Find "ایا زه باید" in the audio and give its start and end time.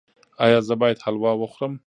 0.45-1.01